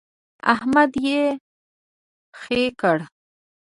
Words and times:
احمد 0.53 0.91
يې 1.05 1.21
خې 2.39 2.61
کړ. 2.79 2.97